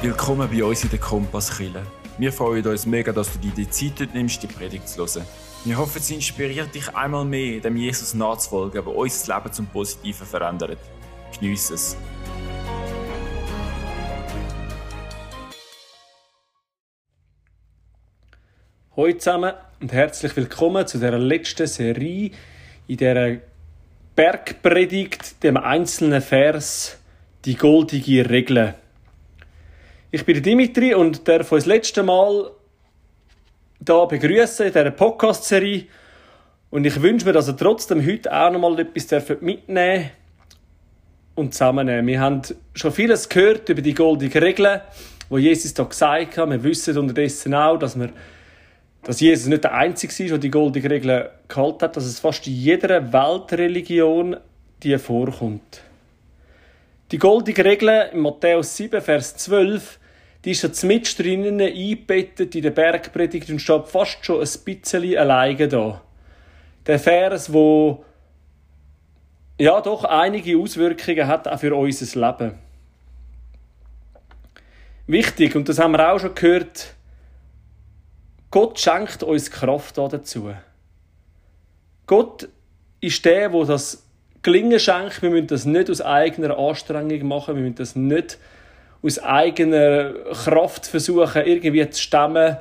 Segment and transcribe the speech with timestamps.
[0.00, 1.82] Willkommen bei uns in der Kompasskille.
[2.18, 5.26] Wir freuen uns mega, dass du dir die Zeit nimmst, die Predigt zu hören.
[5.64, 10.24] Wir hoffen, sie inspiriert dich einmal mehr, dem Jesus nachzufolgen, der unser Leben zum Positiven
[10.24, 10.78] verändert.
[11.32, 11.96] Geniess es.
[18.96, 22.30] Hallo zusammen und herzlich willkommen zu der letzten Serie
[22.86, 23.40] in der
[24.14, 26.98] Bergpredigt, dem einzelnen Vers,
[27.44, 28.76] die goldige Regel.
[30.10, 32.50] Ich bin Dimitri und darf euch das letzte Mal
[33.78, 35.84] da begrüßen in dieser Podcast-Serie.
[36.70, 40.08] Und ich wünsche mir, dass ihr trotzdem heute auch noch mal etwas mitnehmen
[41.34, 42.06] und zusammennehmen.
[42.06, 42.40] Wir haben
[42.72, 44.80] schon vieles gehört über die goldenen Regeln,
[45.28, 46.48] wo Jesus da gesagt hat.
[46.48, 48.08] Wir wissen unterdessen auch, dass, wir,
[49.02, 52.46] dass Jesus nicht der Einzige ist, der die goldenen Regeln gehalten hat, dass es fast
[52.46, 54.38] in jeder Weltreligion
[54.82, 55.82] die vorkommt.
[57.10, 59.98] Die goldene Regel in Matthäus 7, Vers 12,
[60.44, 65.16] die ist jetzt mit drinnen eingebettet in der Bergpredigt und steht fast schon ein bisschen
[65.16, 66.02] alleine da.
[66.86, 68.04] Der Vers, wo
[69.58, 72.58] ja doch einige Auswirkungen hat auch für unser Leben.
[75.06, 76.94] Wichtig, und das haben wir auch schon gehört,
[78.50, 80.54] Gott schenkt uns Kraft dazu.
[82.06, 82.48] Gott
[83.00, 84.07] ist der, wo das
[84.42, 85.22] Gelingen schenkt.
[85.22, 87.56] Wir müssen das nicht aus eigener Anstrengung machen.
[87.56, 88.38] Wir müssen das nicht
[89.02, 92.56] aus eigener Kraft versuchen, irgendwie zu stemmen,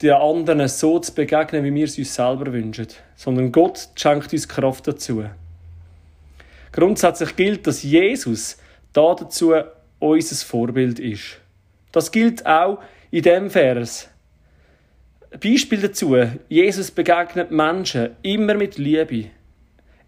[0.00, 2.88] den anderen so zu begegnen, wie wir es uns selber wünschen.
[3.16, 5.24] Sondern Gott schenkt uns Kraft dazu.
[6.72, 8.58] Grundsätzlich gilt, dass Jesus
[8.92, 9.54] da dazu
[9.98, 11.38] unser Vorbild ist.
[11.92, 12.78] Das gilt auch
[13.10, 14.08] in dem Vers.
[15.40, 16.16] Beispiel dazu.
[16.48, 19.30] Jesus begegnet Menschen immer mit Liebe.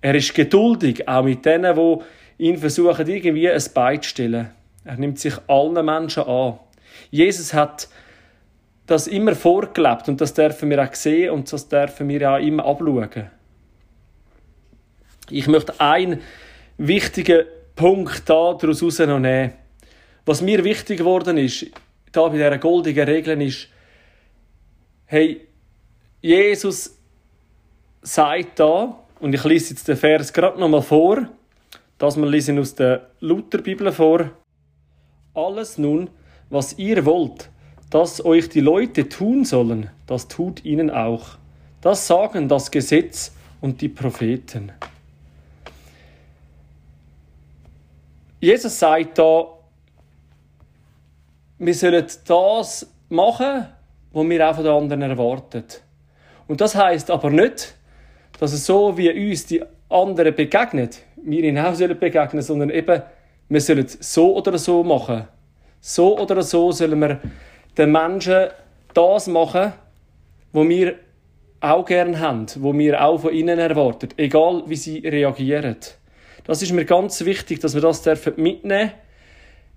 [0.04, 4.50] Er ist geduldig, auch mit denen, die ihn versuchen, irgendwie ein Bein zu stellen.
[4.84, 6.58] Er nimmt sich allen Menschen an.
[7.10, 7.88] Jesus hat
[8.84, 12.66] das immer vorgelebt und das dürfen wir auch sehen und das dürfen wir auch immer
[12.66, 13.30] abschauen.
[15.30, 16.20] Ich möchte einen
[16.76, 19.54] wichtigen Punkt daraus herausnehmen.
[20.26, 21.64] Was mir wichtig geworden ist,
[22.12, 23.68] da bei dieser goldenen Regel ist,
[25.06, 25.48] hey,
[26.20, 26.94] Jesus
[28.02, 31.28] sagt da, und ich lese jetzt den Vers gerade nochmal vor.
[31.98, 34.30] Das wir lesen aus der Lutherbibel vor.
[35.32, 36.10] Alles nun,
[36.50, 37.50] was ihr wollt,
[37.90, 41.38] dass euch die Leute tun sollen, das tut ihnen auch.
[41.80, 44.72] Das sagen das Gesetz und die Propheten.
[48.40, 49.46] Jesus sagt da,
[51.58, 53.66] wir sollen das machen,
[54.12, 55.64] was wir auch von den anderen erwarten.
[56.46, 57.74] Und das heißt aber nicht,
[58.38, 63.02] dass es so wie uns die anderen begegnet, wir ihnen auch sollen begegnen, sondern eben,
[63.48, 65.28] wir sollen so oder so machen.
[65.80, 67.20] So oder so sollen wir
[67.76, 68.48] den Menschen
[68.92, 69.72] das machen,
[70.52, 70.94] was wir
[71.60, 75.76] auch gerne haben, wo wir auch von ihnen erwarten, egal wie sie reagieren.
[76.44, 78.04] Das ist mir ganz wichtig, dass wir das
[78.36, 79.04] mitnehmen dürfen.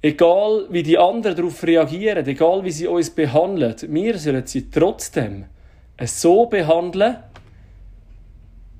[0.01, 5.45] Egal wie die anderen darauf reagieren, egal wie sie uns behandeln, wir sollen sie trotzdem
[6.05, 7.17] so behandeln,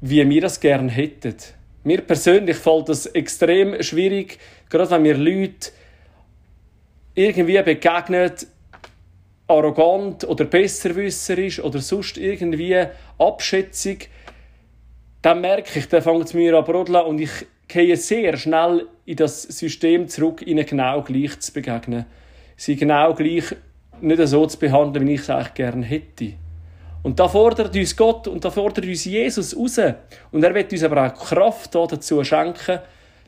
[0.01, 1.35] wie wir das gerne hätten.
[1.83, 5.71] Mir persönlich fällt das extrem schwierig, gerade wenn mir Leute
[7.15, 8.31] irgendwie begegnen,
[9.47, 12.85] arrogant oder besserwisserisch oder sonst irgendwie
[13.17, 13.97] Abschätzung,
[15.21, 17.31] dann merke ich, dann fängt es mir an brodeln und ich
[17.67, 22.05] gehe sehr schnell in das System zurück, ihnen genau gleich zu begegnen.
[22.55, 23.55] Sie genau gleich
[24.01, 26.33] nicht so zu behandeln, wie ich es eigentlich gerne hätte.
[27.03, 29.79] Und da fordert uns Gott und da fordert uns Jesus raus.
[30.31, 32.79] Und er wird uns aber auch Kraft dazu schenken,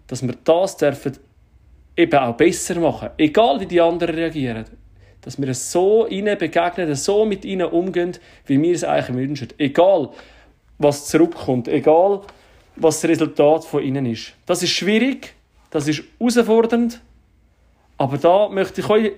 [0.07, 1.17] dass wir das dürfen
[1.95, 3.09] eben auch besser machen.
[3.17, 4.65] Egal wie die anderen reagieren.
[5.21, 9.49] Dass wir so ihnen begegnen, so mit ihnen umgehen, wie wir es eigentlich wünschen.
[9.57, 10.09] Egal,
[10.77, 11.67] was zurückkommt.
[11.67, 12.21] Egal,
[12.77, 14.33] was das Resultat von ihnen ist.
[14.45, 15.33] Das ist schwierig,
[15.69, 17.01] das ist herausfordernd.
[17.97, 19.11] Aber da möchte ich euch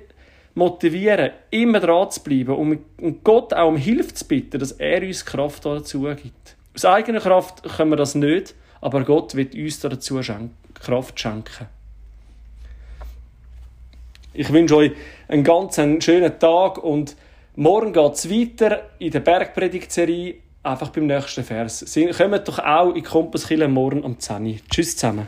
[0.53, 5.25] motivieren, immer dran zu bleiben und Gott auch um Hilfe zu bitten, dass er uns
[5.25, 6.56] Kraft dazu gibt.
[6.75, 11.68] Aus eigener Kraft können wir das nicht, aber Gott wird uns dazu schenken, Kraft schenken.
[14.33, 14.92] Ich wünsche euch
[15.27, 17.15] einen ganz schönen Tag und
[17.56, 21.86] morgen geht es weiter in der Bergpredigtserie, einfach beim nächsten Vers.
[22.18, 24.56] Kommt doch auch in Kompasskille morgen um 10 Uhr.
[24.69, 25.27] Tschüss zusammen.